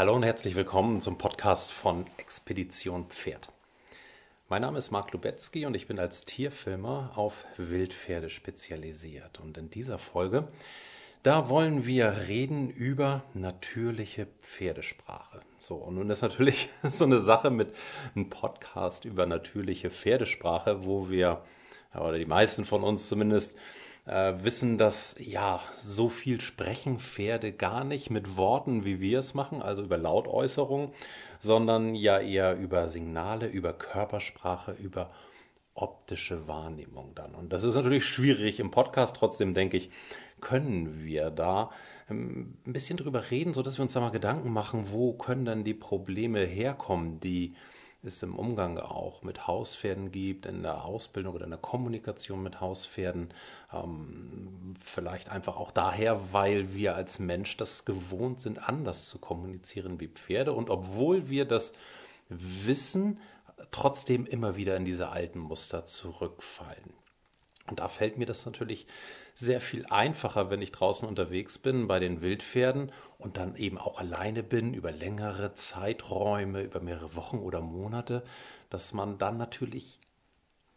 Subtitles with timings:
[0.00, 3.52] Hallo und herzlich willkommen zum Podcast von Expedition Pferd.
[4.48, 9.40] Mein Name ist Marc Lubetzky und ich bin als Tierfilmer auf Wildpferde spezialisiert.
[9.40, 10.48] Und in dieser Folge,
[11.22, 15.42] da wollen wir reden über natürliche Pferdesprache.
[15.58, 17.74] So, und nun ist natürlich so eine Sache mit
[18.16, 21.42] einem Podcast über natürliche Pferdesprache, wo wir,
[21.94, 23.54] oder die meisten von uns zumindest,
[24.10, 29.34] äh, wissen, dass ja so viel sprechen Pferde gar nicht mit Worten, wie wir es
[29.34, 30.90] machen, also über Lautäußerungen,
[31.38, 35.10] sondern ja eher über Signale, über Körpersprache, über
[35.74, 37.34] optische Wahrnehmung dann.
[37.34, 39.16] Und das ist natürlich schwierig im Podcast.
[39.16, 39.90] Trotzdem denke ich,
[40.40, 41.70] können wir da
[42.10, 45.64] ähm, ein bisschen drüber reden, sodass wir uns da mal Gedanken machen, wo können denn
[45.64, 47.54] die Probleme herkommen, die
[48.02, 52.60] es im Umgang auch mit Hauspferden gibt, in der Ausbildung oder in der Kommunikation mit
[52.60, 53.28] Hauspferden.
[53.72, 60.00] Ähm, vielleicht einfach auch daher, weil wir als Mensch das gewohnt sind, anders zu kommunizieren
[60.00, 60.52] wie Pferde.
[60.52, 61.72] Und obwohl wir das
[62.28, 63.20] wissen,
[63.70, 66.94] trotzdem immer wieder in diese alten Muster zurückfallen.
[67.70, 68.86] Und da fällt mir das natürlich
[69.34, 73.98] sehr viel einfacher, wenn ich draußen unterwegs bin bei den Wildpferden und dann eben auch
[73.98, 78.24] alleine bin über längere Zeiträume, über mehrere Wochen oder Monate,
[78.68, 80.00] dass man dann natürlich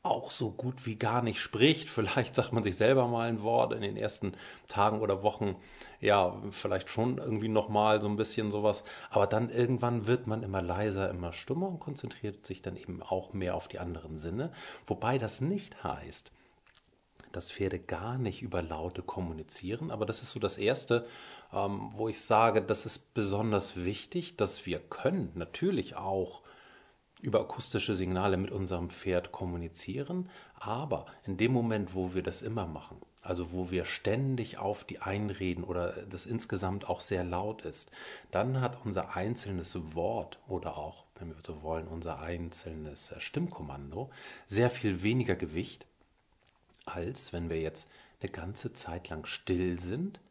[0.03, 1.89] auch so gut wie gar nicht spricht.
[1.89, 4.33] Vielleicht sagt man sich selber mal ein Wort in den ersten
[4.67, 5.55] Tagen oder Wochen.
[6.01, 8.83] Ja, vielleicht schon irgendwie nochmal so ein bisschen sowas.
[9.09, 13.33] Aber dann irgendwann wird man immer leiser, immer stummer und konzentriert sich dann eben auch
[13.33, 14.51] mehr auf die anderen Sinne.
[14.85, 16.33] Wobei das nicht heißt,
[17.33, 19.91] dass Pferde gar nicht über Laute kommunizieren.
[19.91, 21.05] Aber das ist so das Erste,
[21.51, 26.43] ähm, wo ich sage, das ist besonders wichtig, dass wir können natürlich auch
[27.21, 30.29] über akustische Signale mit unserem Pferd kommunizieren.
[30.59, 34.99] Aber in dem Moment, wo wir das immer machen, also wo wir ständig auf die
[34.99, 37.89] einreden oder das insgesamt auch sehr laut ist,
[38.31, 44.09] dann hat unser einzelnes Wort oder auch, wenn wir so wollen, unser einzelnes Stimmkommando
[44.47, 45.87] sehr viel weniger Gewicht
[46.85, 47.87] als wenn wir jetzt
[48.21, 50.21] eine ganze Zeit lang still sind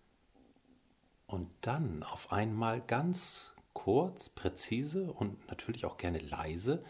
[1.27, 6.85] und dann auf einmal ganz kurz, präzise und natürlich auch gerne leise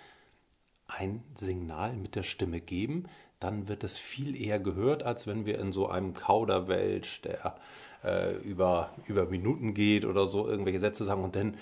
[0.89, 3.09] ein Signal mit der Stimme geben,
[3.41, 7.57] dann wird es viel eher gehört, als wenn wir in so einem Kauderwelsch, der
[8.05, 11.57] äh, über, über Minuten geht oder so, irgendwelche Sätze sagen und dann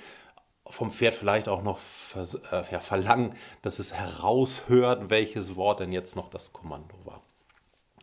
[0.66, 1.80] vom Pferd vielleicht auch noch
[2.14, 6.94] äh, ja, verlangen, dass es heraushört, welches Wort denn jetzt noch das Kommando.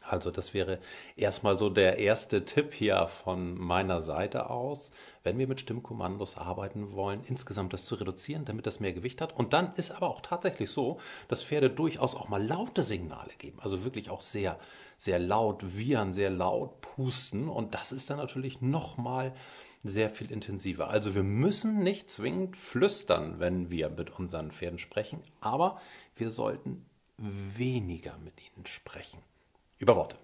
[0.10, 0.80] Also das wäre
[1.16, 4.92] erstmal so der erste Tipp hier von meiner Seite aus,
[5.24, 9.36] wenn wir mit Stimmkommandos arbeiten wollen, insgesamt das zu reduzieren, damit das mehr Gewicht hat.
[9.36, 10.98] Und dann ist aber auch tatsächlich so,
[11.28, 14.58] dass Pferde durchaus auch mal laute Signale geben, also wirklich auch sehr,
[14.98, 17.50] sehr laut wiehern, sehr laut pusten.
[17.50, 19.34] Und das ist dann natürlich nochmal
[19.84, 20.90] sehr viel intensiver.
[20.90, 25.80] Also wir müssen nicht zwingend flüstern, wenn wir mit unseren Pferden sprechen, aber
[26.16, 26.86] wir sollten
[27.18, 29.20] weniger mit ihnen sprechen
[29.80, 30.16] über Worte.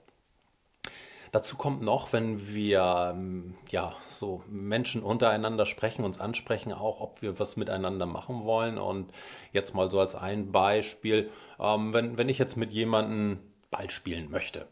[1.33, 7.23] Dazu kommt noch, wenn wir ähm, ja so Menschen untereinander sprechen, uns ansprechen, auch ob
[7.23, 8.77] wir was miteinander machen wollen.
[8.77, 9.11] Und
[9.51, 13.39] jetzt mal so als ein Beispiel, ähm, wenn, wenn ich jetzt mit jemandem
[13.71, 14.67] Ball spielen möchte.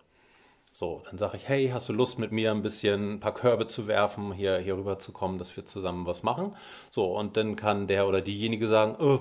[0.71, 3.65] So, dann sage ich, hey, hast du Lust mit mir ein bisschen ein paar Körbe
[3.65, 6.55] zu werfen, hier, hier rüber zu kommen, dass wir zusammen was machen?
[6.91, 9.19] So, und dann kann der oder diejenige sagen, oh,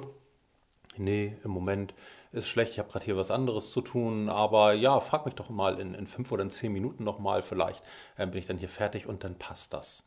[0.99, 1.95] nee, im Moment
[2.33, 5.51] ist schlecht, ich habe gerade hier was anderes zu tun, aber ja, frag mich doch
[5.51, 7.83] mal in, in fünf oder in zehn Minuten nochmal, vielleicht
[8.17, 10.05] äh, bin ich dann hier fertig und dann passt das.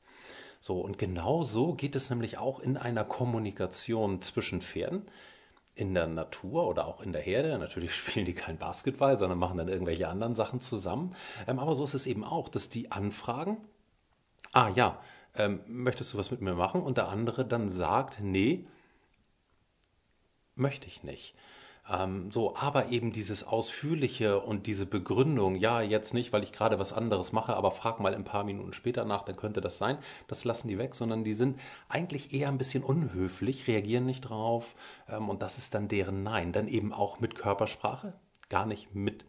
[0.60, 5.04] So, und genau so geht es nämlich auch in einer Kommunikation zwischen Pferden
[5.76, 7.58] in der Natur oder auch in der Herde.
[7.60, 11.16] Natürlich spielen die kein Basketball, sondern machen dann irgendwelche anderen Sachen zusammen.
[11.48, 13.58] Ähm, aber so ist es eben auch, dass die anfragen,
[14.54, 15.02] ah ja,
[15.36, 16.82] ähm, möchtest du was mit mir machen?
[16.82, 18.66] Und der andere dann sagt, nee,
[20.56, 21.36] möchte ich nicht.
[21.90, 26.80] Ähm, so, aber eben dieses Ausführliche und diese Begründung, ja, jetzt nicht, weil ich gerade
[26.80, 29.98] was anderes mache, aber frag mal ein paar Minuten später nach, dann könnte das sein.
[30.28, 34.76] Das lassen die weg, sondern die sind eigentlich eher ein bisschen unhöflich, reagieren nicht drauf
[35.10, 36.54] ähm, und das ist dann deren Nein.
[36.54, 38.14] Dann eben auch mit Körpersprache,
[38.48, 39.26] gar nicht mit,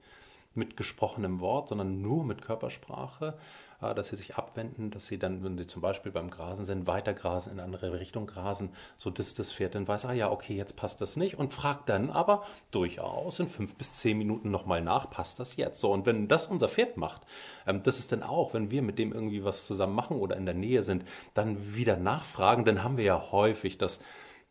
[0.54, 3.36] mit gesprochenem Wort, sondern nur mit Körpersprache
[3.80, 7.14] dass sie sich abwenden, dass sie dann, wenn sie zum Beispiel beim Grasen sind, weiter
[7.14, 10.76] grasen, in andere Richtung grasen, so dass das Pferd dann weiß, ah ja, okay, jetzt
[10.76, 15.10] passt das nicht und fragt dann aber durchaus in fünf bis zehn Minuten nochmal nach,
[15.10, 15.80] passt das jetzt?
[15.80, 17.22] So, und wenn das unser Pferd macht,
[17.66, 20.46] ähm, das ist dann auch, wenn wir mit dem irgendwie was zusammen machen oder in
[20.46, 21.04] der Nähe sind,
[21.34, 24.00] dann wieder nachfragen, dann haben wir ja häufig, dass,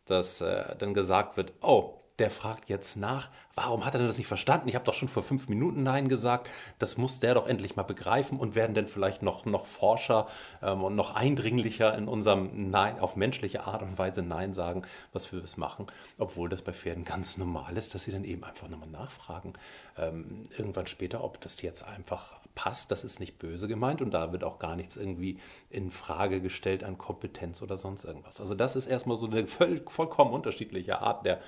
[0.04, 4.18] dass äh, dann gesagt wird, oh, der fragt jetzt nach, warum hat er denn das
[4.18, 4.68] nicht verstanden?
[4.68, 6.48] Ich habe doch schon vor fünf Minuten Nein gesagt.
[6.78, 10.28] Das muss der doch endlich mal begreifen und werden denn vielleicht noch, noch forscher
[10.62, 14.82] ähm, und noch eindringlicher in unserem Nein, auf menschliche Art und Weise Nein sagen,
[15.12, 15.86] was wir es machen,
[16.18, 19.54] obwohl das bei Pferden ganz normal ist, dass sie dann eben einfach nochmal nachfragen.
[19.98, 24.32] Ähm, irgendwann später, ob das jetzt einfach passt, das ist nicht böse gemeint und da
[24.32, 25.38] wird auch gar nichts irgendwie
[25.70, 28.40] in Frage gestellt an Kompetenz oder sonst irgendwas.
[28.40, 31.40] Also das ist erstmal so eine voll, vollkommen unterschiedliche Art der,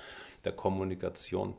[0.43, 1.55] der Kommunikation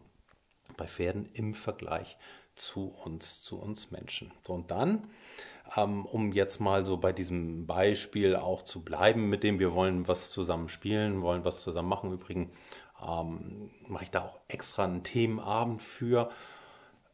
[0.76, 2.18] bei Pferden im Vergleich
[2.54, 4.32] zu uns, zu uns Menschen.
[4.46, 5.08] So, und dann,
[5.76, 10.08] ähm, um jetzt mal so bei diesem Beispiel auch zu bleiben, mit dem wir wollen
[10.08, 12.12] was zusammen spielen, wollen was zusammen machen.
[12.12, 12.50] Übrigens
[13.00, 16.30] ähm, mache ich da auch extra einen Themenabend für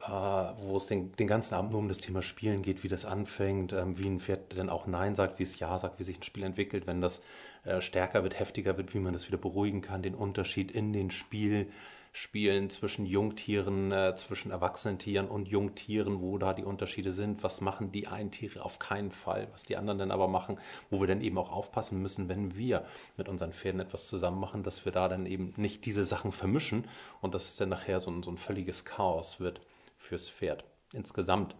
[0.08, 3.72] wo es den, den, ganzen Abend nur um das Thema Spielen geht, wie das anfängt,
[3.72, 6.22] ähm, wie ein Pferd dann auch Nein sagt, wie es Ja sagt, wie sich ein
[6.22, 7.22] Spiel entwickelt, wenn das
[7.64, 11.10] äh, stärker wird, heftiger wird, wie man das wieder beruhigen kann, den Unterschied in den
[11.10, 11.68] Spiel,
[12.16, 17.60] Spielen zwischen Jungtieren, äh, zwischen erwachsenen Tieren und Jungtieren, wo da die Unterschiede sind, was
[17.60, 20.58] machen die einen Tiere auf keinen Fall, was die anderen dann aber machen,
[20.90, 22.84] wo wir dann eben auch aufpassen müssen, wenn wir
[23.16, 26.86] mit unseren Pferden etwas zusammen machen, dass wir da dann eben nicht diese Sachen vermischen
[27.20, 29.60] und dass es dann nachher so so ein völliges Chaos wird
[30.04, 30.64] fürs Pferd.
[30.92, 31.56] Insgesamt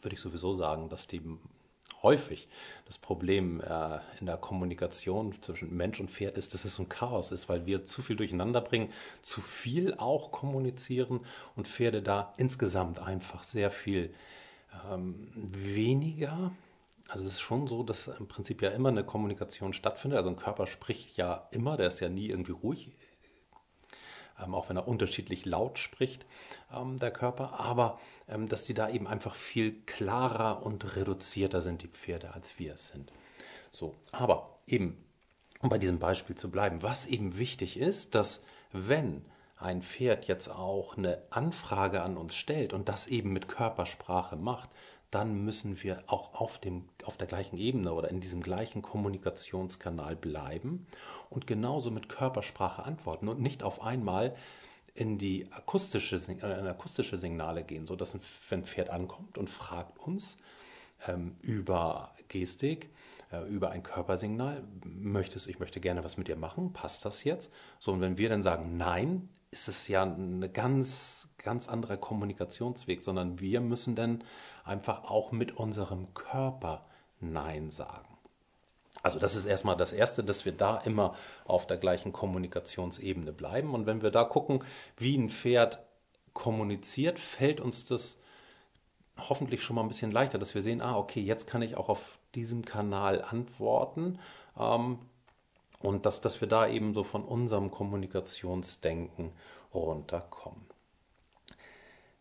[0.00, 1.22] würde ich sowieso sagen, dass die
[2.02, 2.48] häufig
[2.86, 7.32] das Problem äh, in der Kommunikation zwischen Mensch und Pferd ist, dass es ein Chaos
[7.32, 8.90] ist, weil wir zu viel durcheinander bringen,
[9.22, 11.20] zu viel auch kommunizieren
[11.56, 14.14] und Pferde da insgesamt einfach sehr viel
[14.90, 16.52] ähm, weniger.
[17.08, 20.18] Also es ist schon so, dass im Prinzip ja immer eine Kommunikation stattfindet.
[20.18, 22.92] Also ein Körper spricht ja immer, der ist ja nie irgendwie ruhig
[24.38, 26.26] auch wenn er unterschiedlich laut spricht,
[26.74, 27.98] ähm, der Körper, aber
[28.28, 32.74] ähm, dass die da eben einfach viel klarer und reduzierter sind, die Pferde, als wir
[32.74, 33.12] es sind.
[33.70, 35.04] So, aber eben,
[35.60, 38.42] um bei diesem Beispiel zu bleiben, was eben wichtig ist, dass
[38.72, 39.24] wenn
[39.56, 44.70] ein Pferd jetzt auch eine Anfrage an uns stellt und das eben mit Körpersprache macht,
[45.10, 50.16] dann müssen wir auch auf, dem, auf der gleichen Ebene oder in diesem gleichen Kommunikationskanal
[50.16, 50.86] bleiben
[51.30, 54.36] und genauso mit Körpersprache antworten und nicht auf einmal
[54.94, 59.98] in die akustische, in akustische Signale gehen, sodass ein, wenn ein Pferd ankommt und fragt
[59.98, 60.36] uns
[61.06, 62.90] ähm, über Gestik,
[63.30, 67.52] äh, über ein Körpersignal, möchtest, ich möchte gerne was mit dir machen, passt das jetzt?
[67.78, 73.00] So, und wenn wir dann sagen, nein, ist es ja ein ganz, ganz anderer Kommunikationsweg,
[73.00, 74.24] sondern wir müssen dann
[74.64, 76.84] einfach auch mit unserem Körper
[77.20, 78.18] Nein sagen.
[79.02, 81.14] Also das ist erstmal das Erste, dass wir da immer
[81.44, 83.74] auf der gleichen Kommunikationsebene bleiben.
[83.74, 84.64] Und wenn wir da gucken,
[84.96, 85.78] wie ein Pferd
[86.34, 88.18] kommuniziert, fällt uns das
[89.18, 91.88] hoffentlich schon mal ein bisschen leichter, dass wir sehen, ah, okay, jetzt kann ich auch
[91.88, 94.18] auf diesem Kanal antworten.
[94.58, 94.98] Ähm,
[95.80, 99.32] und dass, dass wir da eben so von unserem Kommunikationsdenken
[99.72, 100.66] runterkommen.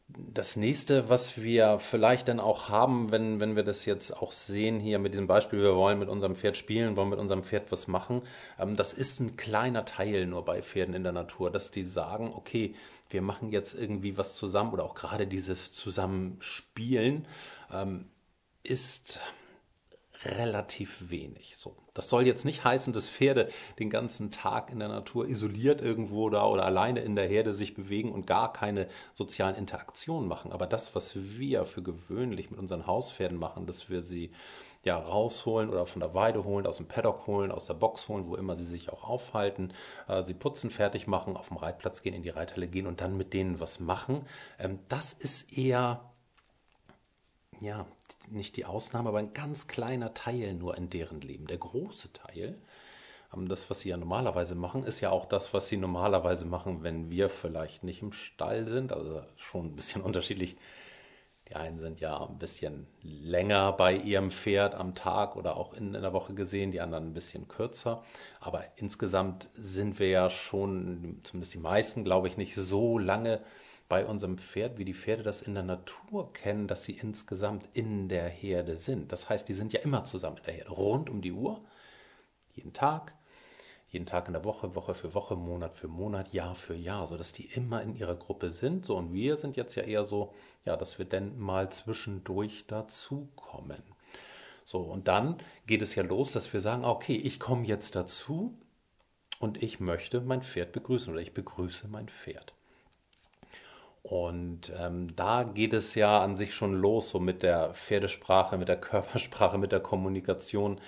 [0.09, 4.79] Das nächste, was wir vielleicht dann auch haben, wenn, wenn wir das jetzt auch sehen
[4.79, 7.87] hier mit diesem Beispiel, wir wollen mit unserem Pferd spielen, wollen mit unserem Pferd was
[7.87, 8.21] machen,
[8.57, 12.31] ähm, das ist ein kleiner Teil nur bei Pferden in der Natur, dass die sagen,
[12.33, 12.73] okay,
[13.09, 17.27] wir machen jetzt irgendwie was zusammen oder auch gerade dieses Zusammenspielen
[17.73, 18.05] ähm,
[18.63, 19.19] ist
[20.25, 21.55] relativ wenig.
[21.57, 21.75] So.
[21.93, 23.49] Das soll jetzt nicht heißen, dass Pferde
[23.79, 27.73] den ganzen Tag in der Natur isoliert irgendwo da oder alleine in der Herde sich
[27.73, 30.51] bewegen und gar keine sozialen Interaktionen machen.
[30.51, 34.31] Aber das, was wir für gewöhnlich mit unseren Hauspferden machen, dass wir sie
[34.83, 38.27] ja rausholen oder von der Weide holen, aus dem Paddock holen, aus der Box holen,
[38.27, 39.73] wo immer sie sich auch aufhalten,
[40.07, 43.17] äh, sie putzen, fertig machen, auf dem Reitplatz gehen, in die Reithalle gehen und dann
[43.17, 44.25] mit denen was machen.
[44.59, 46.01] Ähm, das ist eher
[47.59, 47.85] ja,
[48.29, 51.47] nicht die Ausnahme, aber ein ganz kleiner Teil nur in deren Leben.
[51.47, 52.57] Der große Teil,
[53.33, 56.83] ähm, das, was sie ja normalerweise machen, ist ja auch das, was sie normalerweise machen,
[56.83, 58.91] wenn wir vielleicht nicht im Stall sind.
[58.91, 60.57] Also schon ein bisschen unterschiedlich.
[61.49, 65.93] Die einen sind ja ein bisschen länger bei ihrem Pferd am Tag oder auch in,
[65.93, 68.03] in der Woche gesehen, die anderen ein bisschen kürzer.
[68.41, 73.41] Aber insgesamt sind wir ja schon, zumindest die meisten, glaube ich, nicht so lange
[73.87, 78.09] bei unserem Pferd, wie die Pferde das in der Natur kennen, dass sie insgesamt in
[78.09, 79.13] der Herde sind.
[79.13, 81.61] Das heißt, die sind ja immer zusammen in der Herde, rund um die Uhr,
[82.53, 83.13] jeden Tag,
[83.97, 87.31] jeden Tag in der Woche, Woche für Woche, Monat für Monat, Jahr für Jahr, sodass
[87.31, 88.85] die immer in ihrer Gruppe sind.
[88.85, 90.35] So, und wir sind jetzt ja eher so,
[90.65, 93.81] ja, dass wir denn mal zwischendurch dazukommen.
[94.65, 98.53] So, und dann geht es ja los, dass wir sagen, okay, ich komme jetzt dazu
[99.39, 102.53] und ich möchte mein Pferd begrüßen oder ich begrüße mein Pferd.
[104.03, 108.67] Und ähm, da geht es ja an sich schon los, so mit der Pferdesprache, mit
[108.67, 110.79] der Körpersprache, mit der Kommunikation,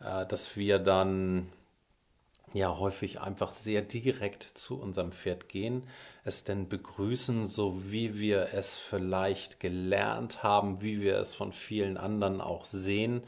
[0.00, 1.50] äh, dass wir dann
[2.54, 5.88] ja häufig einfach sehr direkt zu unserem Pferd gehen,
[6.24, 11.96] es denn begrüßen, so wie wir es vielleicht gelernt haben, wie wir es von vielen
[11.96, 13.22] anderen auch sehen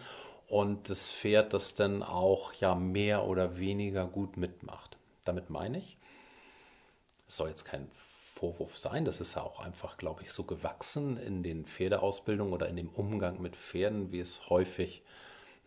[0.49, 4.97] und das Pferd das dann auch ja mehr oder weniger gut mitmacht.
[5.25, 5.97] Damit meine ich,
[7.27, 7.91] es soll jetzt kein
[8.35, 12.69] Vorwurf sein, das ist ja auch einfach, glaube ich, so gewachsen in den Pferdeausbildungen oder
[12.69, 15.03] in dem Umgang mit Pferden, wie es häufig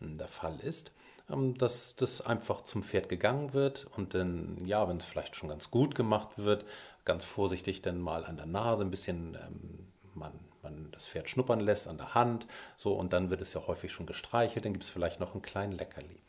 [0.00, 0.92] hm, der Fall ist.
[1.30, 5.48] Ähm, dass das einfach zum Pferd gegangen wird und dann, ja, wenn es vielleicht schon
[5.48, 6.64] ganz gut gemacht wird,
[7.04, 10.32] ganz vorsichtig dann mal an der Nase ein bisschen ähm, man,
[10.62, 13.92] man das Pferd schnuppern lässt an der Hand, so und dann wird es ja häufig
[13.92, 16.20] schon gestreichelt, dann gibt es vielleicht noch einen kleinen Leckerli.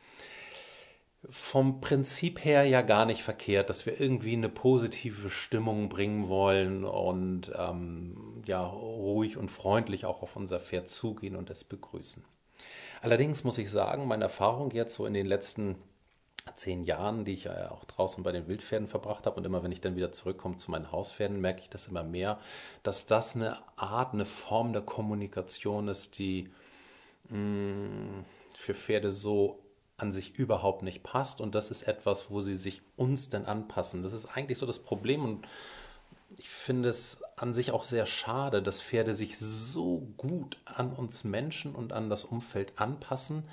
[1.30, 6.86] Vom Prinzip her ja gar nicht verkehrt, dass wir irgendwie eine positive Stimmung bringen wollen
[6.86, 12.24] und ähm, ja ruhig und freundlich auch auf unser Pferd zugehen und es begrüßen.
[13.02, 15.76] Allerdings muss ich sagen, meine Erfahrung jetzt so in den letzten
[16.56, 19.72] zehn Jahren, die ich ja auch draußen bei den Wildpferden verbracht habe und immer wenn
[19.72, 22.40] ich dann wieder zurückkomme zu meinen Hauspferden, merke ich das immer mehr,
[22.84, 26.50] dass das eine Art, eine Form der Kommunikation ist, die
[27.30, 29.60] mh, mm, für Pferde so
[29.98, 34.02] an sich überhaupt nicht passt und das ist etwas, wo sie sich uns denn anpassen.
[34.02, 35.48] Das ist eigentlich so das Problem und
[36.38, 41.24] ich finde es an sich auch sehr schade, dass Pferde sich so gut an uns
[41.24, 43.44] Menschen und an das Umfeld anpassen,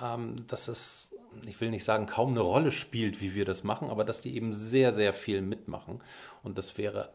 [0.00, 1.14] ähm, dass es,
[1.46, 4.36] ich will nicht sagen, kaum eine Rolle spielt, wie wir das machen, aber dass die
[4.36, 6.00] eben sehr, sehr viel mitmachen.
[6.42, 7.12] Und das wäre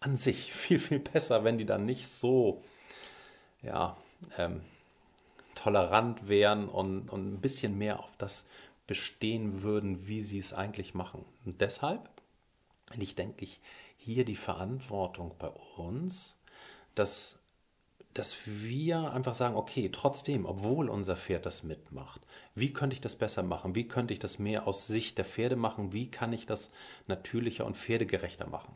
[0.00, 2.62] an sich viel, viel besser, wenn die dann nicht so,
[3.62, 3.96] ja,
[4.38, 4.60] ähm,
[5.54, 8.46] tolerant wären und, und ein bisschen mehr auf das
[8.86, 11.24] bestehen würden, wie sie es eigentlich machen.
[11.44, 12.08] Und deshalb,
[12.98, 13.60] ich denke ich,
[14.02, 16.36] hier die Verantwortung bei uns,
[16.96, 17.38] dass,
[18.14, 22.20] dass wir einfach sagen, okay, trotzdem, obwohl unser Pferd das mitmacht,
[22.56, 23.76] wie könnte ich das besser machen?
[23.76, 25.92] Wie könnte ich das mehr aus Sicht der Pferde machen?
[25.92, 26.72] Wie kann ich das
[27.06, 28.74] natürlicher und pferdegerechter machen?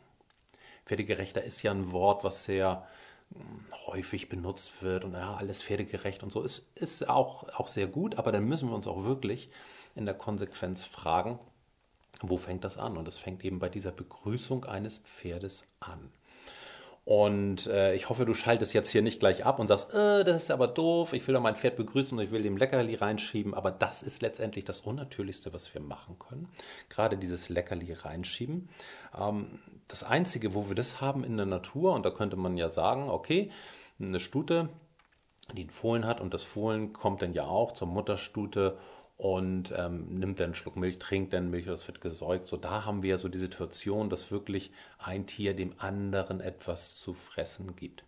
[0.85, 2.87] Pferdegerechter ist ja ein Wort, was sehr
[3.33, 7.87] hm, häufig benutzt wird und ja, alles pferdegerecht und so ist, ist auch, auch sehr
[7.87, 9.49] gut, aber dann müssen wir uns auch wirklich
[9.93, 11.37] in der Konsequenz fragen,
[12.21, 12.97] wo fängt das an?
[12.97, 16.11] Und es fängt eben bei dieser Begrüßung eines Pferdes an.
[17.07, 20.43] Und äh, ich hoffe, du schaltest jetzt hier nicht gleich ab und sagst, äh, das
[20.43, 23.53] ist aber doof, ich will doch mein Pferd begrüßen und ich will dem Leckerli reinschieben.
[23.53, 26.49] Aber das ist letztendlich das Unnatürlichste, was wir machen können.
[26.89, 28.67] Gerade dieses Leckerli reinschieben.
[29.17, 32.67] Ähm, das Einzige, wo wir das haben in der Natur, und da könnte man ja
[32.67, 33.51] sagen, okay,
[34.01, 34.67] eine Stute,
[35.53, 38.77] die einen Fohlen hat und das Fohlen kommt dann ja auch zur Mutterstute
[39.17, 42.47] und ähm, nimmt dann einen Schluck Milch, trinkt dann Milch oder es wird gesäugt.
[42.47, 47.13] So, da haben wir so die Situation, dass wirklich ein Tier dem anderen etwas zu
[47.13, 48.03] fressen gibt.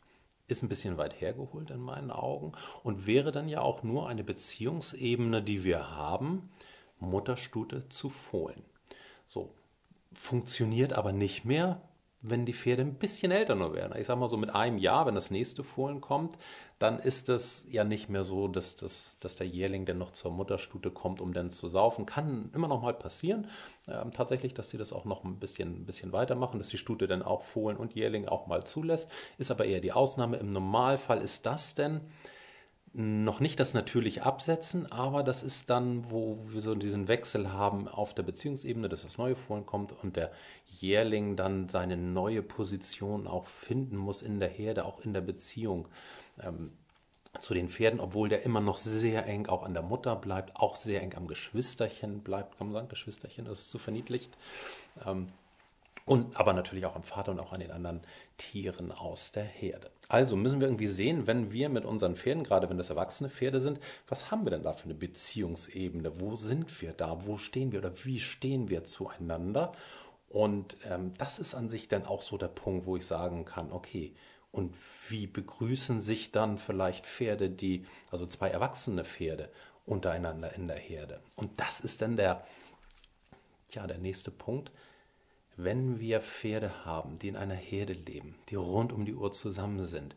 [0.47, 2.51] Ist ein bisschen weit hergeholt in meinen Augen
[2.83, 6.49] und wäre dann ja auch nur eine Beziehungsebene, die wir haben,
[6.99, 8.63] Mutterstute zu Fohlen.
[9.25, 9.53] So,
[10.13, 11.81] funktioniert aber nicht mehr,
[12.21, 13.97] wenn die Pferde ein bisschen älter nur werden.
[13.97, 16.37] Ich sage mal so mit einem Jahr, wenn das nächste Fohlen kommt,
[16.77, 20.31] dann ist es ja nicht mehr so, dass, dass, dass der Jährling dann noch zur
[20.31, 22.05] Mutterstute kommt, um dann zu saufen.
[22.05, 23.47] Kann immer noch mal passieren.
[23.87, 27.07] Ähm, tatsächlich, dass sie das auch noch ein bisschen, ein bisschen weitermachen, dass die Stute
[27.07, 29.09] dann auch Fohlen und Jährling auch mal zulässt.
[29.37, 30.37] Ist aber eher die Ausnahme.
[30.37, 32.01] Im Normalfall ist das denn
[32.99, 37.87] noch nicht das natürlich absetzen, aber das ist dann, wo wir so diesen Wechsel haben
[37.87, 40.31] auf der Beziehungsebene, dass das neue Fohlen kommt und der
[40.65, 45.87] Jährling dann seine neue Position auch finden muss in der Herde, auch in der Beziehung
[46.43, 46.73] ähm,
[47.39, 50.75] zu den Pferden, obwohl der immer noch sehr eng auch an der Mutter bleibt, auch
[50.75, 54.37] sehr eng am Geschwisterchen bleibt, kann man sagen, Geschwisterchen, das ist zu verniedlicht.
[55.05, 55.29] Ähm,
[56.09, 58.01] und aber natürlich auch am Vater und auch an den anderen
[58.37, 59.91] Tieren aus der Herde.
[60.07, 63.59] Also müssen wir irgendwie sehen, wenn wir mit unseren Pferden, gerade wenn das erwachsene Pferde
[63.59, 66.19] sind, was haben wir denn da für eine Beziehungsebene?
[66.19, 67.27] Wo sind wir da?
[67.27, 69.73] Wo stehen wir oder wie stehen wir zueinander?
[70.29, 73.71] Und ähm, das ist an sich dann auch so der Punkt, wo ich sagen kann,
[73.71, 74.15] okay,
[74.51, 74.73] und
[75.09, 79.51] wie begrüßen sich dann vielleicht Pferde, die, also zwei erwachsene Pferde
[79.85, 81.21] untereinander in der Herde?
[81.35, 82.47] Und das ist dann der,
[83.69, 84.71] ja, der nächste Punkt
[85.63, 89.83] wenn wir Pferde haben, die in einer Herde leben, die rund um die Uhr zusammen
[89.83, 90.15] sind,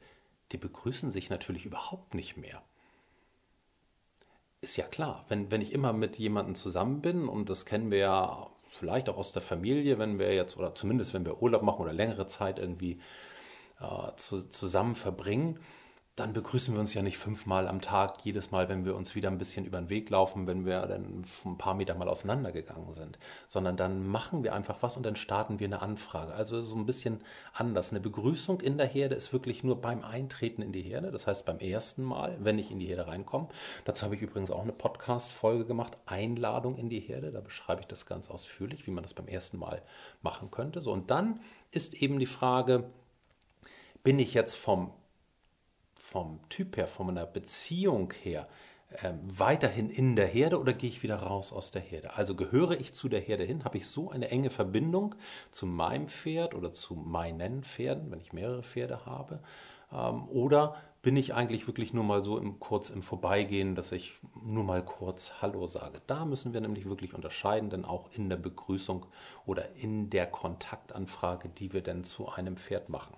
[0.52, 2.62] die begrüßen sich natürlich überhaupt nicht mehr.
[4.60, 7.98] Ist ja klar, wenn, wenn ich immer mit jemandem zusammen bin, und das kennen wir
[7.98, 11.82] ja vielleicht auch aus der Familie, wenn wir jetzt, oder zumindest wenn wir Urlaub machen
[11.82, 13.00] oder längere Zeit irgendwie
[13.80, 15.58] äh, zu, zusammen verbringen,
[16.14, 19.30] dann begrüßen wir uns ja nicht fünfmal am Tag, jedes Mal, wenn wir uns wieder
[19.30, 23.18] ein bisschen über den Weg laufen, wenn wir dann ein paar Meter mal auseinandergegangen sind,
[23.46, 26.34] sondern dann machen wir einfach was und dann starten wir eine Anfrage.
[26.34, 27.20] Also so ein bisschen
[27.54, 27.92] anders.
[27.92, 31.46] Eine Begrüßung in der Herde ist wirklich nur beim Eintreten in die Herde, das heißt
[31.46, 33.48] beim ersten Mal, wenn ich in die Herde reinkomme.
[33.86, 37.32] Dazu habe ich übrigens auch eine Podcast-Folge gemacht, Einladung in die Herde.
[37.32, 39.80] Da beschreibe ich das ganz ausführlich, wie man das beim ersten Mal
[40.20, 40.82] machen könnte.
[40.82, 41.40] So, und dann
[41.70, 42.84] ist eben die Frage,
[44.04, 44.92] bin ich jetzt vom
[46.12, 48.46] vom Typ her, von meiner Beziehung her,
[48.90, 52.14] äh, weiterhin in der Herde oder gehe ich wieder raus aus der Herde?
[52.14, 53.64] Also gehöre ich zu der Herde hin?
[53.64, 55.14] Habe ich so eine enge Verbindung
[55.50, 59.40] zu meinem Pferd oder zu meinen Pferden, wenn ich mehrere Pferde habe?
[59.90, 64.20] Ähm, oder bin ich eigentlich wirklich nur mal so im, kurz im Vorbeigehen, dass ich
[64.44, 66.02] nur mal kurz Hallo sage?
[66.06, 69.06] Da müssen wir nämlich wirklich unterscheiden, denn auch in der Begrüßung
[69.46, 73.16] oder in der Kontaktanfrage, die wir denn zu einem Pferd machen.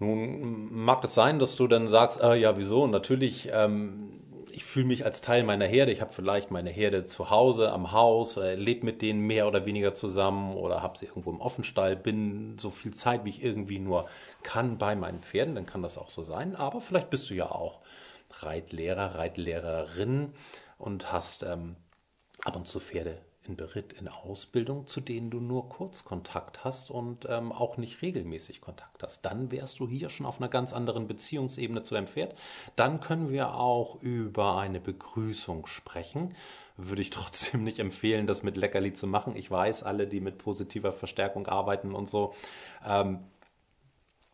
[0.00, 2.86] Nun mag es sein, dass du dann sagst, äh, ja, wieso?
[2.86, 4.10] Natürlich, ähm,
[4.50, 5.92] ich fühle mich als Teil meiner Herde.
[5.92, 9.66] Ich habe vielleicht meine Herde zu Hause, am Haus, äh, lebe mit denen mehr oder
[9.66, 13.78] weniger zusammen oder habe sie irgendwo im Offenstall, bin so viel Zeit, wie ich irgendwie
[13.78, 14.08] nur
[14.42, 15.54] kann bei meinen Pferden.
[15.54, 16.56] Dann kann das auch so sein.
[16.56, 17.80] Aber vielleicht bist du ja auch
[18.40, 20.32] Reitlehrer, Reitlehrerin
[20.78, 21.76] und hast ähm,
[22.42, 23.18] ab und zu Pferde
[23.50, 28.00] in Beritt, in Ausbildung, zu denen du nur kurz Kontakt hast und ähm, auch nicht
[28.00, 29.22] regelmäßig Kontakt hast.
[29.22, 32.34] Dann wärst du hier schon auf einer ganz anderen Beziehungsebene zu deinem Pferd.
[32.76, 36.36] Dann können wir auch über eine Begrüßung sprechen.
[36.76, 39.34] Würde ich trotzdem nicht empfehlen, das mit Leckerli zu machen.
[39.36, 42.34] Ich weiß, alle, die mit positiver Verstärkung arbeiten und so,
[42.86, 43.18] ähm,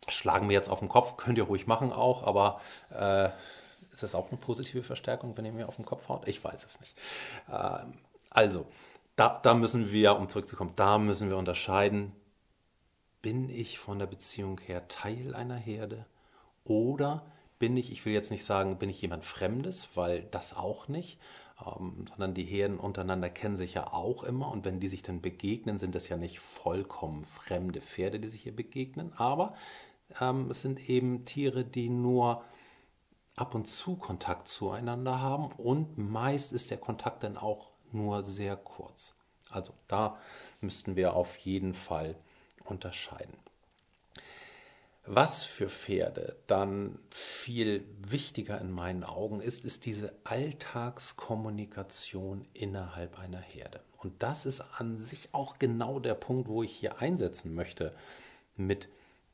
[0.08, 1.16] schlagen mir jetzt auf den Kopf.
[1.16, 3.30] Könnt ihr ruhig machen auch, aber äh,
[3.90, 6.28] ist das auch eine positive Verstärkung, wenn ihr mir auf den Kopf haut?
[6.28, 6.94] Ich weiß es nicht.
[7.50, 7.94] Ähm,
[8.36, 8.66] also,
[9.16, 12.12] da, da müssen wir, um zurückzukommen, da müssen wir unterscheiden,
[13.22, 16.06] bin ich von der Beziehung her Teil einer Herde
[16.64, 17.26] oder
[17.58, 21.18] bin ich, ich will jetzt nicht sagen, bin ich jemand Fremdes, weil das auch nicht,
[21.64, 25.22] ähm, sondern die Herden untereinander kennen sich ja auch immer und wenn die sich dann
[25.22, 29.54] begegnen, sind das ja nicht vollkommen fremde Pferde, die sich hier begegnen, aber
[30.20, 32.44] ähm, es sind eben Tiere, die nur
[33.34, 38.56] ab und zu Kontakt zueinander haben und meist ist der Kontakt dann auch nur sehr
[38.56, 39.14] kurz.
[39.50, 40.18] Also da
[40.60, 42.16] müssten wir auf jeden Fall
[42.64, 43.36] unterscheiden.
[45.08, 53.38] Was für Pferde dann viel wichtiger in meinen Augen ist, ist diese Alltagskommunikation innerhalb einer
[53.38, 53.84] Herde.
[53.98, 57.94] Und das ist an sich auch genau der Punkt, wo ich hier einsetzen möchte
[58.56, 58.88] mit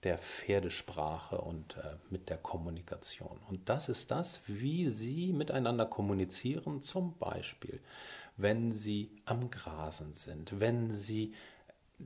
[0.04, 3.38] der Pferdesprache und äh, mit der Kommunikation.
[3.48, 7.80] Und das ist das, wie sie miteinander kommunizieren, zum Beispiel
[8.36, 11.34] wenn sie am Grasen sind, wenn sie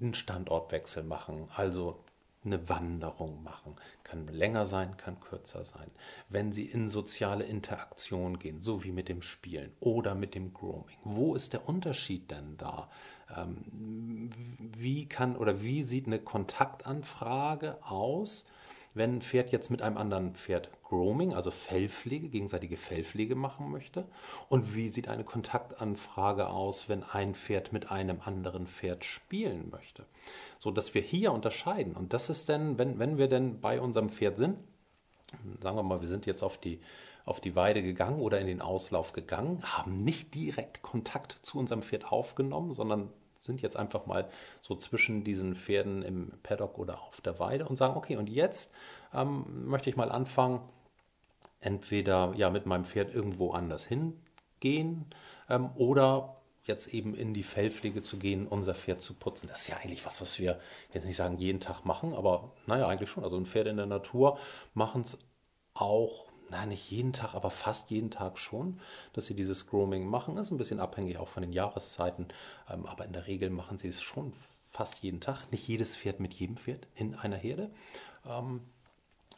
[0.01, 2.05] einen Standortwechsel machen, also
[2.47, 3.77] eine Wanderung machen.
[4.05, 5.91] Kann länger sein, kann kürzer sein.
[6.29, 10.99] Wenn Sie in soziale Interaktion gehen, so wie mit dem Spielen oder mit dem Grooming.
[11.05, 12.89] Wo ist der Unterschied denn da?
[13.37, 14.31] Ähm,
[14.77, 18.47] wie kann oder wie sieht eine Kontaktanfrage aus?
[18.97, 24.07] Wenn ein Pferd jetzt mit einem anderen Pferd Grooming, also Fellpflege, gegenseitige Fellpflege machen möchte?
[24.49, 30.07] Und wie sieht eine Kontaktanfrage aus, wenn ein Pferd mit einem anderen Pferd spielen möchte?
[30.59, 31.95] So dass wir hier unterscheiden.
[31.95, 34.57] Und das ist dann, wenn, wenn wir denn bei unserem Pferd sind,
[35.61, 36.81] sagen wir mal, wir sind jetzt auf die,
[37.25, 41.83] auf die Weide gegangen oder in den Auslauf gegangen, haben nicht direkt Kontakt zu unserem
[41.83, 43.11] Pferd aufgenommen, sondern
[43.47, 44.29] sind jetzt einfach mal
[44.61, 48.71] so zwischen diesen Pferden im Paddock oder auf der Weide und sagen, okay, und jetzt
[49.15, 50.61] ähm, möchte ich mal anfangen,
[51.61, 55.07] entweder ja mit meinem Pferd irgendwo anders hingehen
[55.49, 59.49] ähm, oder jetzt eben in die Fellpflege zu gehen, unser Pferd zu putzen.
[59.49, 60.59] Das ist ja eigentlich was, was wir
[60.93, 63.25] jetzt nicht sagen jeden Tag machen, aber naja, eigentlich schon.
[63.25, 64.39] Also ein Pferd in der Natur
[64.75, 65.19] machen es
[65.75, 68.81] auch na, nicht jeden Tag, aber fast jeden Tag schon,
[69.13, 70.37] dass sie dieses Grooming machen.
[70.37, 72.29] Ist ein bisschen abhängig auch von den Jahreszeiten,
[72.71, 74.33] ähm, aber in der Regel machen sie es schon
[74.69, 75.51] fast jeden Tag.
[75.51, 77.71] Nicht jedes Pferd mit jedem Pferd in einer Herde,
[78.27, 78.61] ähm,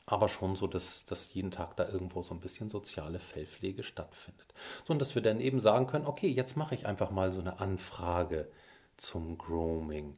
[0.06, 4.54] aber schon so, dass, dass jeden Tag da irgendwo so ein bisschen soziale Fellpflege stattfindet.
[4.86, 7.40] So, und dass wir dann eben sagen können, okay, jetzt mache ich einfach mal so
[7.40, 8.48] eine Anfrage
[8.96, 10.16] zum Grooming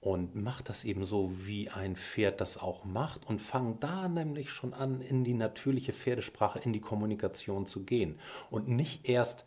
[0.00, 4.50] und mach das eben so, wie ein Pferd das auch macht und fang da nämlich
[4.50, 8.18] schon an, in die natürliche Pferdesprache, in die Kommunikation zu gehen.
[8.50, 9.44] Und nicht erst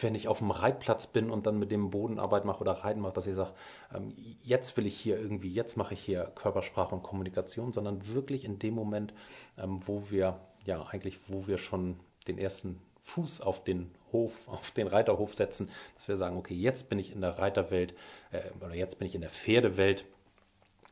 [0.00, 3.12] wenn ich auf dem Reitplatz bin und dann mit dem Bodenarbeit mache oder Reiten mache,
[3.12, 3.52] dass ich sage,
[3.94, 4.12] ähm,
[4.42, 8.58] jetzt will ich hier irgendwie, jetzt mache ich hier Körpersprache und Kommunikation, sondern wirklich in
[8.58, 9.14] dem Moment,
[9.56, 14.70] ähm, wo wir, ja, eigentlich, wo wir schon den ersten Fuß auf den Hof, auf
[14.72, 17.94] den Reiterhof setzen, dass wir sagen, okay, jetzt bin ich in der Reiterwelt
[18.32, 20.04] äh, oder jetzt bin ich in der Pferdewelt,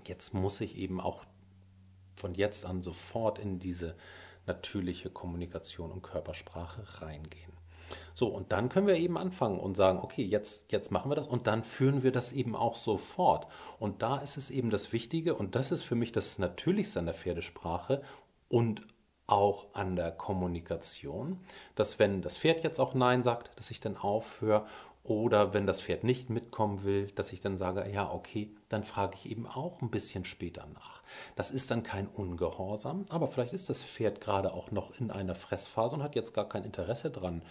[0.07, 1.25] jetzt muss ich eben auch
[2.17, 3.97] von jetzt an sofort in diese
[4.47, 7.53] natürliche Kommunikation und Körpersprache reingehen.
[8.15, 11.27] So, und dann können wir eben anfangen und sagen, okay, jetzt, jetzt machen wir das
[11.27, 13.47] und dann führen wir das eben auch sofort.
[13.79, 17.07] Und da ist es eben das Wichtige und das ist für mich das Natürlichste an
[17.07, 18.03] der Pferdesprache
[18.49, 18.87] und
[19.27, 21.41] auch an der Kommunikation,
[21.75, 24.67] dass wenn das Pferd jetzt auch Nein sagt, dass ich dann aufhöre
[25.05, 29.17] oder wenn das Pferd nicht mitkommen will, dass ich dann sage, ja, okay, dann frage
[29.17, 31.03] ich eben auch ein bisschen später nach.
[31.35, 35.35] Das ist dann kein Ungehorsam, aber vielleicht ist das Pferd gerade auch noch in einer
[35.35, 37.43] Fressphase und hat jetzt gar kein Interesse dran,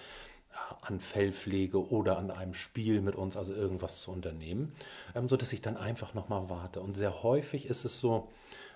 [0.81, 4.73] an Fellpflege oder an einem Spiel mit uns, also irgendwas zu unternehmen,
[5.15, 6.81] ähm, so dass ich dann einfach nochmal warte.
[6.81, 8.29] Und sehr häufig ist es so,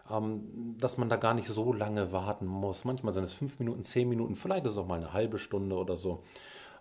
[0.08, 2.86] dass man da gar nicht so lange warten muss.
[2.86, 5.76] Manchmal sind es fünf Minuten, zehn Minuten, vielleicht ist es auch mal eine halbe Stunde
[5.76, 6.24] oder so,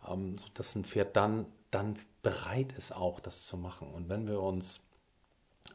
[0.08, 3.88] ähm, so dass ein Pferd dann, dann bereit ist, auch das zu machen.
[3.88, 4.80] Und wenn wir uns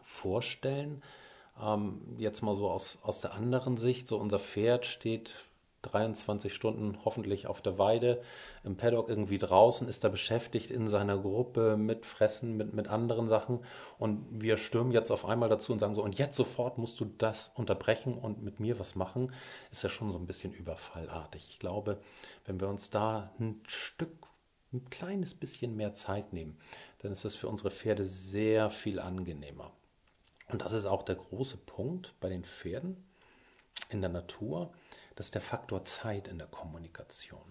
[0.04, 1.02] vorstellen,
[1.60, 5.49] ähm, jetzt mal so aus, aus der anderen Sicht, so unser Pferd steht
[5.82, 8.22] 23 Stunden hoffentlich auf der Weide,
[8.64, 13.28] im Paddock irgendwie draußen, ist er beschäftigt in seiner Gruppe mit Fressen, mit, mit anderen
[13.28, 13.60] Sachen.
[13.98, 17.06] Und wir stürmen jetzt auf einmal dazu und sagen so, und jetzt sofort musst du
[17.06, 19.34] das unterbrechen und mit mir was machen,
[19.72, 21.48] ist ja schon so ein bisschen überfallartig.
[21.50, 22.00] Ich glaube,
[22.46, 24.28] wenn wir uns da ein Stück,
[24.72, 26.58] ein kleines bisschen mehr Zeit nehmen,
[27.00, 29.72] dann ist das für unsere Pferde sehr viel angenehmer.
[30.50, 33.04] Und das ist auch der große Punkt bei den Pferden
[33.90, 34.72] in der Natur
[35.20, 37.42] das ist der Faktor Zeit in der Kommunikation.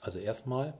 [0.00, 0.74] Also erstmal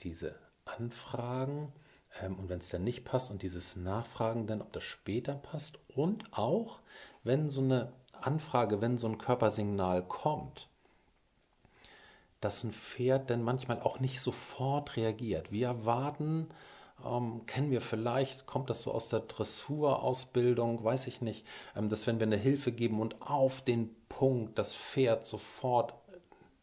[0.00, 0.34] diese
[0.66, 1.72] Anfragen
[2.20, 5.78] ähm, und wenn es dann nicht passt und dieses Nachfragen dann, ob das später passt
[5.88, 6.80] und auch,
[7.22, 10.68] wenn so eine Anfrage, wenn so ein Körpersignal kommt,
[12.42, 15.50] dass ein Pferd dann manchmal auch nicht sofort reagiert.
[15.50, 16.48] Wir erwarten,
[17.02, 22.06] ähm, kennen wir vielleicht, kommt das so aus der Dressurausbildung, weiß ich nicht, ähm, dass
[22.06, 25.92] wenn wir eine Hilfe geben und auf den Punkt das Pferd sofort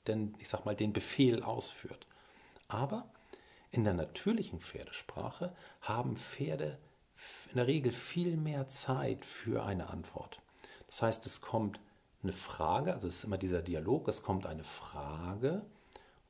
[0.08, 2.08] den, ich sag mal, den Befehl ausführt.
[2.70, 3.10] Aber
[3.72, 6.78] in der natürlichen Pferdesprache haben Pferde
[7.50, 10.42] in der Regel viel mehr Zeit für eine Antwort.
[10.88, 11.82] Das heißt, es kommt
[12.24, 15.66] eine Frage, also es ist immer dieser Dialog, es kommt eine Frage,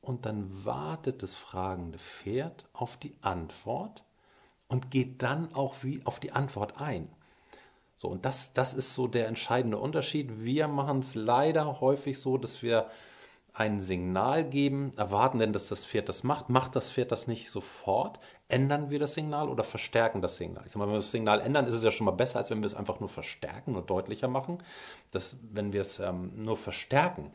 [0.01, 4.03] und dann wartet das fragende Pferd auf die Antwort
[4.67, 7.15] und geht dann auch wie auf die Antwort ein.
[8.01, 10.43] So, und das, das ist so der entscheidende Unterschied.
[10.43, 12.87] Wir machen es leider häufig so, dass wir
[13.53, 16.49] ein Signal geben, erwarten denn, dass das Pferd das macht.
[16.49, 18.19] Macht das Pferd das nicht sofort?
[18.47, 20.63] Ändern wir das Signal oder verstärken das Signal?
[20.65, 22.49] Ich sag mal, wenn wir das Signal ändern, ist es ja schon mal besser, als
[22.49, 24.63] wenn wir es einfach nur verstärken und deutlicher machen.
[25.11, 27.31] Das, wenn wir es ähm, nur verstärken,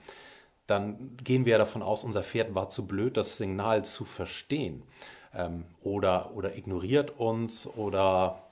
[0.67, 4.83] dann gehen wir davon aus, unser Pferd war zu blöd, das Signal zu verstehen.
[5.33, 8.46] Ähm, oder, oder ignoriert uns oder,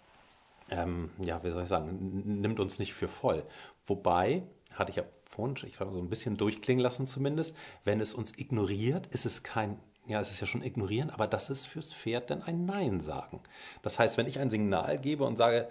[0.71, 3.45] ähm, ja, wie soll ich sagen, nimmt uns nicht für voll.
[3.87, 8.15] Wobei, hatte ich ja vorhin, ich habe so ein bisschen durchklingen lassen zumindest, wenn es
[8.15, 11.93] uns ignoriert, ist es kein ja, es ist ja schon ignorieren, aber das ist fürs
[11.93, 13.41] Pferd dann ein Nein sagen.
[13.83, 15.69] Das heißt, wenn ich ein Signal gebe und sage,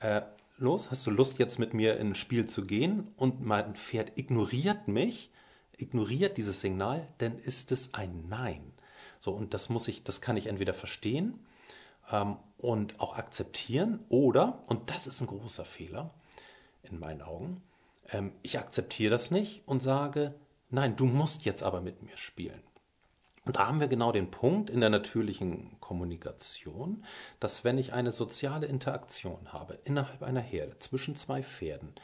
[0.00, 0.22] äh,
[0.56, 4.18] los, hast du Lust jetzt mit mir in ein Spiel zu gehen und mein Pferd
[4.18, 5.30] ignoriert mich,
[5.76, 8.72] ignoriert dieses Signal, dann ist es ein Nein.
[9.20, 11.38] So, und das muss ich, das kann ich entweder verstehen
[12.58, 16.10] und auch akzeptieren oder, und das ist ein großer Fehler
[16.82, 17.62] in meinen Augen,
[18.10, 20.34] ähm, ich akzeptiere das nicht und sage,
[20.70, 22.62] nein, du musst jetzt aber mit mir spielen.
[23.44, 27.04] Und da haben wir genau den Punkt in der natürlichen Kommunikation,
[27.40, 31.94] dass wenn ich eine soziale Interaktion habe innerhalb einer Herde zwischen zwei Pferden,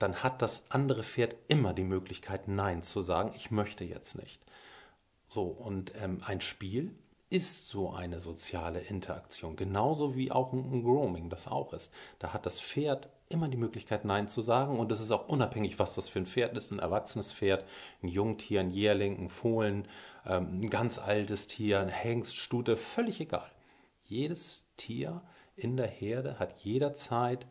[0.00, 4.44] dann hat das andere Pferd immer die Möglichkeit, Nein zu sagen, ich möchte jetzt nicht.
[5.28, 6.92] So, und ähm, ein Spiel
[7.30, 11.92] ist so eine soziale Interaktion, genauso wie auch ein Grooming das auch ist.
[12.18, 15.78] Da hat das Pferd immer die Möglichkeit, Nein zu sagen und es ist auch unabhängig,
[15.78, 17.64] was das für ein Pferd ist, ein erwachsenes Pferd,
[18.02, 19.86] ein Jungtier, ein Jährling, ein Fohlen,
[20.26, 23.48] ähm, ein ganz altes Tier, ein Hengst, Stute, völlig egal.
[24.02, 25.22] Jedes Tier
[25.54, 27.46] in der Herde hat jederzeit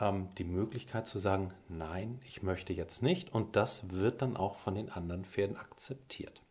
[0.00, 4.56] ähm, die Möglichkeit zu sagen, nein, ich möchte jetzt nicht und das wird dann auch
[4.56, 6.42] von den anderen Pferden akzeptiert.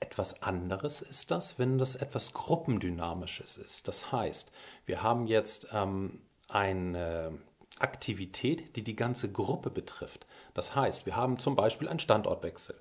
[0.00, 3.88] Etwas anderes ist das, wenn das etwas Gruppendynamisches ist.
[3.88, 4.52] Das heißt,
[4.86, 7.38] wir haben jetzt ähm, eine
[7.78, 10.26] Aktivität, die die ganze Gruppe betrifft.
[10.54, 12.80] Das heißt, wir haben zum Beispiel einen Standortwechsel,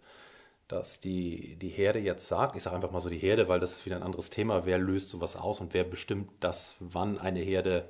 [0.68, 3.74] dass die, die Herde jetzt sagt, ich sage einfach mal so die Herde, weil das
[3.74, 7.40] ist wieder ein anderes Thema, wer löst sowas aus und wer bestimmt das, wann eine
[7.40, 7.90] Herde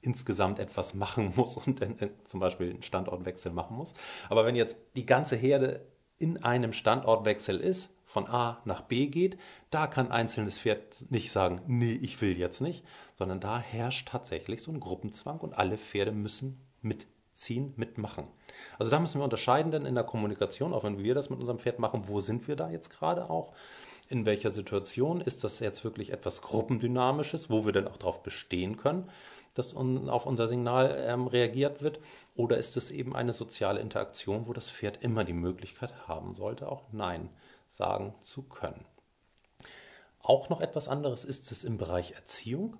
[0.00, 3.94] insgesamt etwas machen muss und dann zum Beispiel einen Standortwechsel machen muss.
[4.28, 5.86] Aber wenn jetzt die ganze Herde
[6.18, 9.38] in einem Standortwechsel ist, von A nach B geht,
[9.70, 14.62] da kann einzelnes Pferd nicht sagen, nee, ich will jetzt nicht, sondern da herrscht tatsächlich
[14.62, 17.74] so ein Gruppenzwang und alle Pferde müssen mitziehen.
[17.76, 18.26] mitmachen.
[18.78, 21.58] Also da müssen wir unterscheiden, denn in der Kommunikation, auch wenn wir das mit unserem
[21.58, 23.52] Pferd machen, wo sind wir da jetzt gerade auch?
[24.08, 28.76] In welcher Situation ist das jetzt wirklich etwas Gruppendynamisches, wo wir dann auch darauf bestehen
[28.76, 29.10] können,
[29.54, 32.00] dass auf unser Signal ähm, reagiert wird?
[32.34, 36.70] Oder ist es eben eine soziale Interaktion, wo das Pferd immer die Möglichkeit haben sollte,
[36.70, 37.28] auch Nein
[37.68, 38.84] sagen zu können?
[40.22, 42.76] Auch noch etwas anderes ist es im Bereich Erziehung,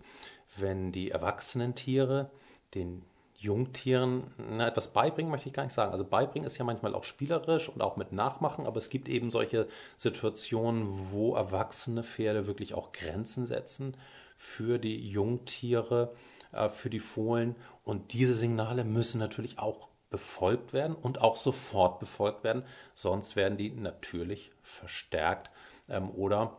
[0.56, 2.30] wenn die erwachsenen Tiere
[2.74, 3.04] den
[3.40, 5.92] Jungtieren na, etwas beibringen, möchte ich gar nicht sagen.
[5.92, 9.30] Also beibringen ist ja manchmal auch spielerisch und auch mit Nachmachen, aber es gibt eben
[9.30, 13.96] solche Situationen, wo erwachsene Pferde wirklich auch Grenzen setzen
[14.36, 16.14] für die Jungtiere,
[16.50, 17.54] äh, für die Fohlen.
[17.84, 23.56] Und diese Signale müssen natürlich auch befolgt werden und auch sofort befolgt werden, sonst werden
[23.56, 25.50] die natürlich verstärkt
[25.88, 26.56] ähm, oder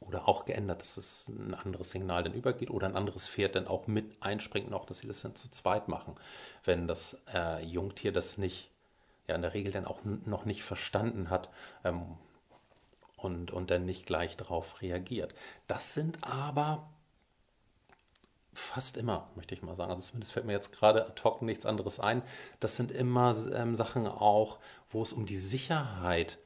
[0.00, 3.66] oder auch geändert, dass es ein anderes Signal dann übergeht oder ein anderes Pferd dann
[3.66, 6.14] auch mit einspringt noch, dass sie das dann zu zweit machen.
[6.64, 8.70] Wenn das äh, Jungtier das nicht,
[9.28, 11.50] ja in der Regel dann auch noch nicht verstanden hat
[11.84, 12.16] ähm,
[13.16, 15.34] und, und dann nicht gleich darauf reagiert.
[15.66, 16.88] Das sind aber
[18.54, 19.92] fast immer, möchte ich mal sagen.
[19.92, 22.22] Also zumindest fällt mir jetzt gerade ad hoc nichts anderes ein.
[22.58, 24.58] Das sind immer ähm, Sachen auch,
[24.88, 26.38] wo es um die Sicherheit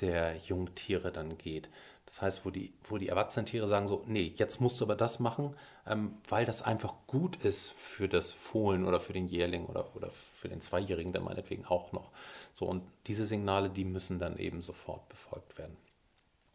[0.00, 1.70] der Jungtiere dann geht.
[2.06, 4.94] Das heißt, wo die, wo die erwachsenen Tiere sagen so, nee, jetzt musst du aber
[4.94, 5.54] das machen,
[5.86, 10.10] ähm, weil das einfach gut ist für das Fohlen oder für den Jährling oder, oder
[10.34, 12.12] für den Zweijährigen dann meinetwegen auch noch.
[12.54, 15.76] So, und diese Signale, die müssen dann eben sofort befolgt werden.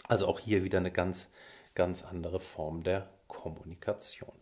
[0.08, 1.28] Also auch hier wieder eine ganz,
[1.76, 4.34] ganz andere Form der Kommunikation.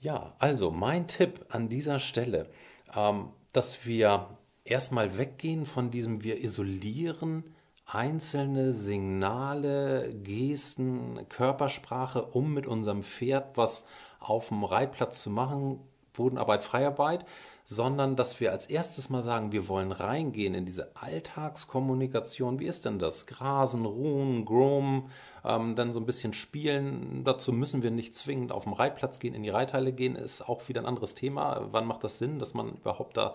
[0.00, 2.50] Ja, also mein Tipp an dieser Stelle,
[2.94, 7.51] ähm, dass wir erstmal weggehen von diesem, wir isolieren
[7.94, 13.84] einzelne Signale, Gesten, Körpersprache, um mit unserem Pferd was
[14.18, 15.80] auf dem Reitplatz zu machen,
[16.14, 17.24] Bodenarbeit, Freiarbeit,
[17.64, 22.58] sondern dass wir als erstes mal sagen, wir wollen reingehen in diese Alltagskommunikation.
[22.58, 23.26] Wie ist denn das?
[23.26, 25.10] Grasen, ruhen, groom,
[25.44, 27.24] ähm, dann so ein bisschen spielen.
[27.24, 30.68] Dazu müssen wir nicht zwingend auf dem Reitplatz gehen, in die Reithalle gehen, ist auch
[30.68, 31.68] wieder ein anderes Thema.
[31.70, 33.34] Wann macht das Sinn, dass man überhaupt da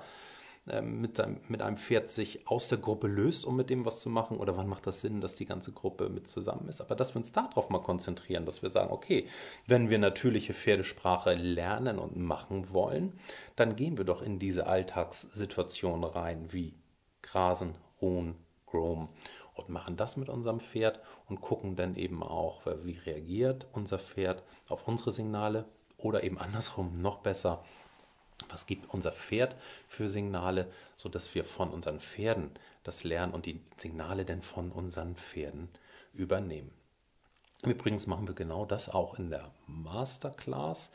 [0.81, 4.09] mit, einem, mit einem Pferd sich aus der Gruppe löst, um mit dem was zu
[4.09, 4.37] machen?
[4.37, 6.81] Oder wann macht das Sinn, dass die ganze Gruppe mit zusammen ist?
[6.81, 9.27] Aber dass wir uns darauf mal konzentrieren, dass wir sagen, okay,
[9.67, 13.13] wenn wir natürliche Pferdesprache lernen und machen wollen,
[13.55, 16.73] dann gehen wir doch in diese Alltagssituation rein, wie
[17.21, 19.09] Grasen, Ruhen, Groom
[19.55, 24.43] und machen das mit unserem Pferd und gucken dann eben auch, wie reagiert unser Pferd
[24.69, 25.65] auf unsere Signale
[25.97, 27.63] oder eben andersrum noch besser,
[28.49, 29.55] was gibt unser Pferd
[29.87, 32.51] für Signale, sodass wir von unseren Pferden
[32.83, 35.69] das lernen und die Signale denn von unseren Pferden
[36.13, 36.71] übernehmen.
[37.63, 40.91] Übrigens machen wir genau das auch in der Masterclass.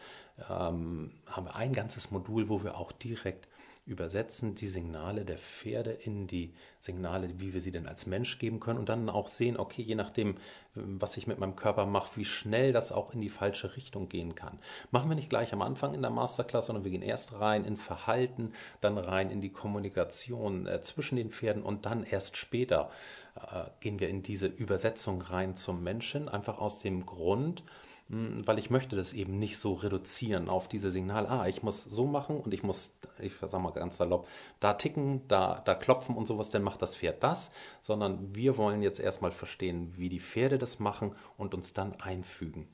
[0.49, 3.49] Ähm, haben wir ein ganzes Modul, wo wir auch direkt
[3.85, 8.61] übersetzen die Signale der Pferde in die Signale, wie wir sie denn als Mensch geben
[8.61, 10.37] können und dann auch sehen, okay, je nachdem,
[10.75, 14.37] was ich mit meinem Körper mache, wie schnell das auch in die falsche Richtung gehen
[14.37, 14.61] kann.
[14.93, 17.77] Machen wir nicht gleich am Anfang in der Masterclass, sondern wir gehen erst rein in
[17.77, 22.89] Verhalten, dann rein in die Kommunikation äh, zwischen den Pferden und dann erst später
[23.35, 27.65] äh, gehen wir in diese Übersetzung rein zum Menschen, einfach aus dem Grund,
[28.13, 32.07] weil ich möchte das eben nicht so reduzieren auf diese Signal, ah, ich muss so
[32.07, 34.29] machen und ich muss, ich sag mal ganz salopp,
[34.61, 38.83] da ticken, da, da klopfen und sowas, dann macht das Pferd das, sondern wir wollen
[38.83, 42.69] jetzt erstmal verstehen, wie die Pferde das machen und uns dann einfügen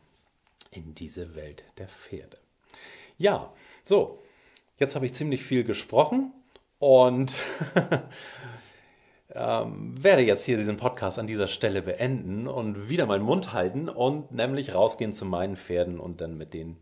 [0.72, 2.38] in diese Welt der Pferde.
[3.16, 3.52] Ja,
[3.84, 4.18] so,
[4.78, 6.32] jetzt habe ich ziemlich viel gesprochen
[6.80, 7.38] und
[9.38, 13.88] ähm, werde jetzt hier diesen Podcast an dieser Stelle beenden und wieder meinen Mund halten
[13.88, 16.76] und nämlich rausgehen zu meinen Pferden und dann mit denen